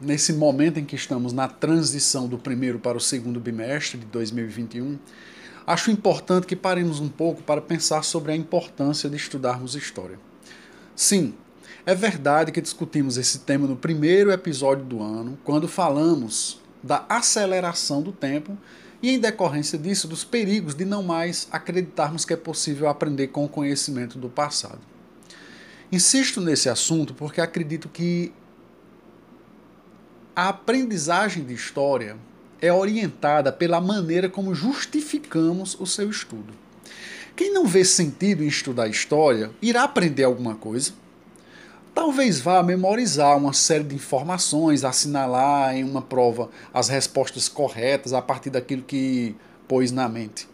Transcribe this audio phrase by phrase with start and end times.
[0.00, 4.98] nesse momento em que estamos na transição do primeiro para o segundo bimestre de 2021,
[5.66, 10.18] acho importante que paremos um pouco para pensar sobre a importância de estudarmos história.
[10.94, 11.34] Sim,
[11.86, 18.02] é verdade que discutimos esse tema no primeiro episódio do ano, quando falamos da aceleração
[18.02, 18.56] do tempo
[19.02, 23.44] e, em decorrência disso, dos perigos de não mais acreditarmos que é possível aprender com
[23.44, 24.80] o conhecimento do passado.
[25.92, 28.32] Insisto nesse assunto porque acredito que
[30.36, 32.16] a aprendizagem de história
[32.60, 36.52] é orientada pela maneira como justificamos o seu estudo.
[37.36, 40.92] Quem não vê sentido em estudar história irá aprender alguma coisa.
[41.94, 48.20] Talvez vá memorizar uma série de informações, assinalar em uma prova as respostas corretas a
[48.20, 49.36] partir daquilo que
[49.68, 50.48] pôs na mente.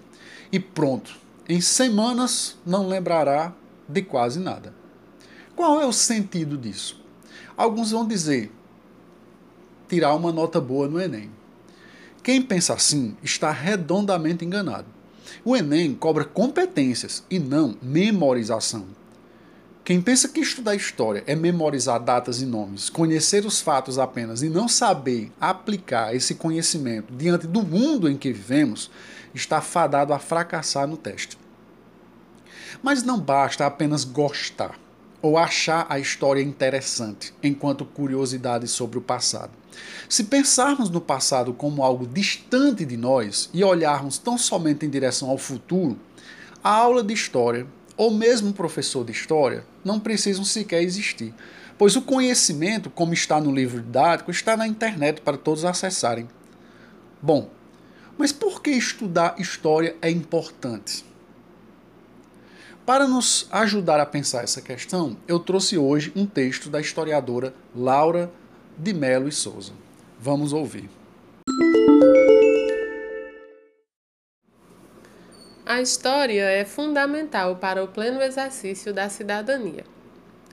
[0.53, 1.17] E pronto,
[1.49, 3.53] em semanas não lembrará
[3.89, 4.75] de quase nada.
[5.57, 7.03] Qual é o sentido disso?
[7.57, 8.51] Alguns vão dizer:
[9.91, 11.29] tirar uma nota boa no Enem.
[12.23, 14.87] Quem pensa assim está redondamente enganado.
[15.45, 18.87] O Enem cobra competências e não memorização.
[19.85, 24.49] Quem pensa que estudar história é memorizar datas e nomes, conhecer os fatos apenas e
[24.49, 28.91] não saber aplicar esse conhecimento diante do mundo em que vivemos,
[29.35, 31.37] está fadado a fracassar no teste.
[32.81, 34.79] Mas não basta apenas gostar
[35.23, 39.53] ou achar a história interessante enquanto curiosidade sobre o passado.
[40.09, 45.31] Se pensarmos no passado como algo distante de nós e olharmos tão somente em direção
[45.31, 45.99] ao futuro,
[46.63, 47.67] a aula de história
[47.97, 51.35] ou mesmo o professor de história não precisam sequer existir,
[51.77, 56.29] pois o conhecimento, como está no livro didático, está na internet para todos acessarem.
[57.23, 57.51] Bom,
[58.17, 61.05] mas por que estudar história é importante?
[62.87, 68.31] Para nos ajudar a pensar essa questão, eu trouxe hoje um texto da historiadora Laura
[68.77, 69.73] de Melo e Souza.
[70.19, 70.89] Vamos ouvir.
[75.65, 79.85] A história é fundamental para o pleno exercício da cidadania.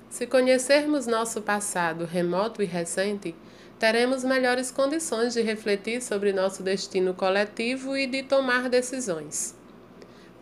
[0.10, 3.36] Se conhecermos nosso passado remoto e recente,
[3.80, 9.57] teremos melhores condições de refletir sobre nosso destino coletivo e de tomar decisões.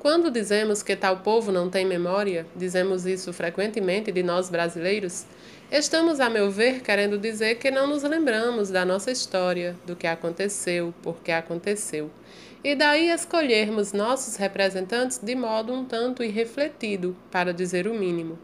[0.05, 5.25] Quando dizemos que tal povo não tem memória, dizemos isso frequentemente de nós brasileiros,
[5.71, 10.05] estamos, a meu ver, querendo dizer que não nos lembramos da nossa história, do que
[10.05, 12.11] aconteceu, por que aconteceu,
[12.63, 18.37] e daí escolhermos nossos representantes de modo um tanto irrefletido, para dizer o mínimo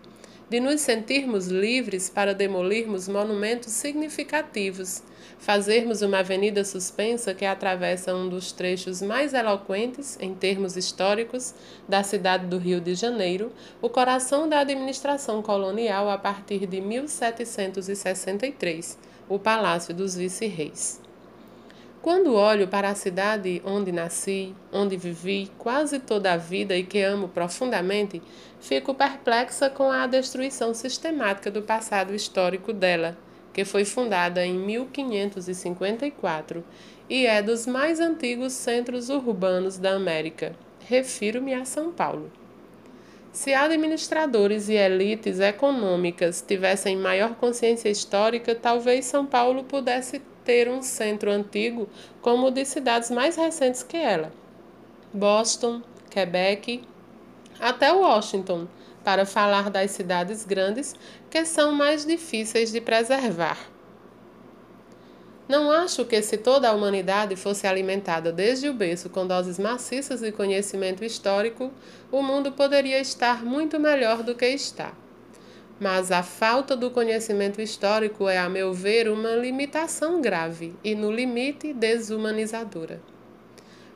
[0.51, 5.01] de nos sentirmos livres para demolirmos monumentos significativos,
[5.39, 11.55] fazermos uma avenida suspensa que atravessa um dos trechos mais eloquentes, em termos históricos,
[11.87, 13.49] da cidade do Rio de Janeiro,
[13.81, 18.97] o coração da administração colonial a partir de 1763,
[19.29, 20.99] o Palácio dos Vice-Reis.
[22.01, 26.99] Quando olho para a cidade onde nasci, onde vivi quase toda a vida e que
[26.99, 28.19] amo profundamente,
[28.59, 33.15] fico perplexa com a destruição sistemática do passado histórico dela,
[33.53, 36.63] que foi fundada em 1554
[37.07, 40.55] e é dos mais antigos centros urbanos da América.
[40.87, 42.31] Refiro-me a São Paulo.
[43.31, 50.81] Se administradores e elites econômicas tivessem maior consciência histórica, talvez São Paulo pudesse ter um
[50.81, 51.87] centro antigo
[52.21, 54.31] como o de cidades mais recentes que ela.
[55.13, 56.83] Boston, Quebec,
[57.59, 58.67] até Washington,
[59.03, 60.95] para falar das cidades grandes
[61.29, 63.57] que são mais difíceis de preservar.
[65.47, 70.21] Não acho que, se toda a humanidade fosse alimentada desde o berço com doses maciças
[70.21, 71.71] de conhecimento histórico,
[72.09, 74.93] o mundo poderia estar muito melhor do que está
[75.81, 81.11] mas a falta do conhecimento histórico é, a meu ver, uma limitação grave e, no
[81.11, 83.01] limite, desumanizadora.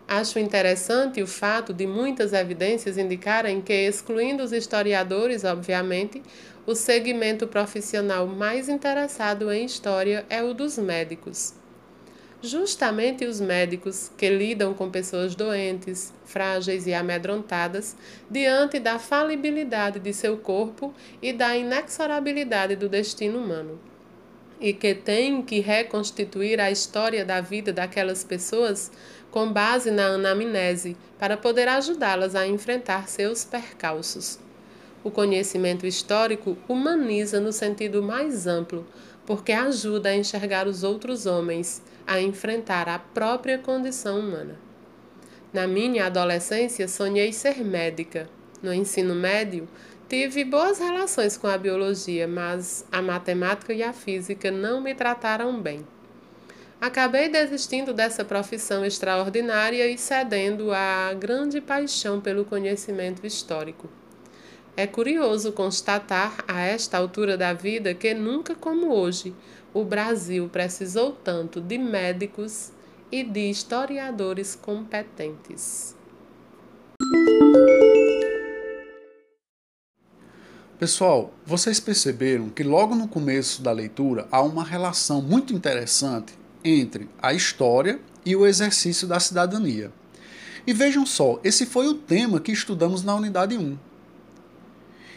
[0.08, 6.24] Acho interessante o fato de muitas evidências indicarem que, excluindo os historiadores, obviamente,
[6.66, 11.54] o segmento profissional mais interessado em história é o dos médicos
[12.46, 17.96] justamente os médicos que lidam com pessoas doentes, frágeis e amedrontadas
[18.30, 23.80] diante da falibilidade de seu corpo e da inexorabilidade do destino humano.
[24.60, 28.92] e que tem que reconstituir a história da vida daquelas pessoas
[29.30, 34.40] com base na anamnese para poder ajudá-las a enfrentar seus percalços.
[35.04, 38.88] O conhecimento histórico humaniza no sentido mais amplo,
[39.26, 44.58] porque ajuda a enxergar os outros homens, a enfrentar a própria condição humana.
[45.52, 48.30] Na minha adolescência, sonhei ser médica.
[48.62, 49.68] No ensino médio,
[50.08, 55.60] tive boas relações com a biologia, mas a matemática e a física não me trataram
[55.62, 55.86] bem.
[56.80, 63.90] Acabei desistindo dessa profissão extraordinária e cedendo à grande paixão pelo conhecimento histórico.
[64.78, 69.34] É curioso constatar, a esta altura da vida, que nunca como hoje
[69.74, 72.72] o Brasil precisou tanto de médicos
[73.10, 75.96] e de historiadores competentes.
[80.78, 86.34] Pessoal, vocês perceberam que logo no começo da leitura há uma relação muito interessante
[86.66, 89.90] entre a história e o exercício da cidadania.
[90.68, 93.95] E vejam só, esse foi o tema que estudamos na unidade 1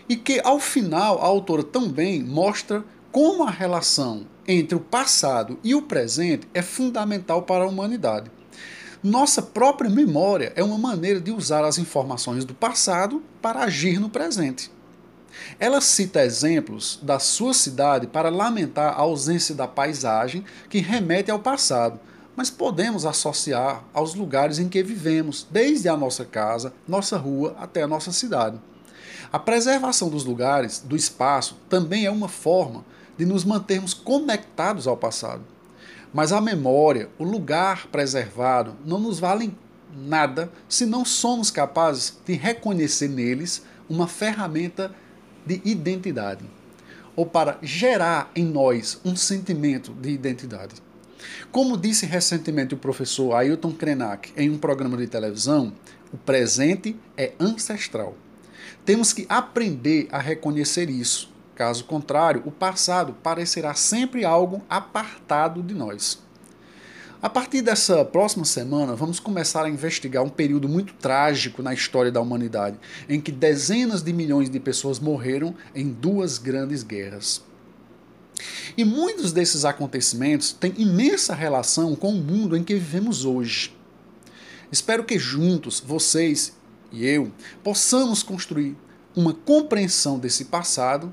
[0.08, 5.75] e que ao final a autora também mostra como a relação entre o passado e
[5.75, 8.31] o presente é fundamental para a humanidade.
[9.02, 14.08] Nossa própria memória é uma maneira de usar as informações do passado para agir no
[14.08, 14.72] presente.
[15.60, 21.38] Ela cita exemplos da sua cidade para lamentar a ausência da paisagem que remete ao
[21.38, 22.00] passado,
[22.34, 27.82] mas podemos associar aos lugares em que vivemos, desde a nossa casa, nossa rua até
[27.82, 28.58] a nossa cidade.
[29.31, 32.85] A preservação dos lugares, do espaço, também é uma forma
[33.19, 35.43] de nos mantermos conectados ao passado.
[36.15, 39.55] Mas a memória, o lugar preservado, não nos valem
[39.95, 44.95] nada se não somos capazes de reconhecer neles uma ferramenta
[45.45, 46.45] de identidade,
[47.15, 50.77] ou para gerar em nós um sentimento de identidade.
[51.51, 55.73] Como disse recentemente o professor Ailton Krenak em um programa de televisão,
[56.13, 58.15] o presente é ancestral.
[58.84, 61.31] Temos que aprender a reconhecer isso.
[61.55, 66.22] Caso contrário, o passado parecerá sempre algo apartado de nós.
[67.20, 72.12] A partir dessa próxima semana, vamos começar a investigar um período muito trágico na história
[72.12, 72.78] da humanidade,
[73.08, 77.43] em que dezenas de milhões de pessoas morreram em duas grandes guerras.
[78.76, 83.76] E muitos desses acontecimentos têm imensa relação com o mundo em que vivemos hoje.
[84.70, 86.56] Espero que juntos, vocês
[86.90, 87.32] e eu
[87.62, 88.76] possamos construir
[89.14, 91.12] uma compreensão desse passado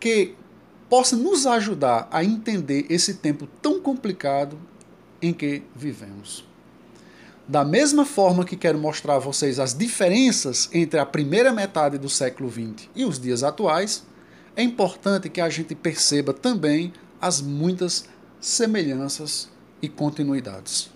[0.00, 0.34] que
[0.88, 4.58] possa nos ajudar a entender esse tempo tão complicado
[5.20, 6.46] em que vivemos.
[7.46, 12.08] Da mesma forma que quero mostrar a vocês as diferenças entre a primeira metade do
[12.08, 14.04] século XX e os dias atuais,
[14.54, 18.04] é importante que a gente perceba também as muitas
[18.40, 19.48] semelhanças
[19.80, 20.90] e continuidades.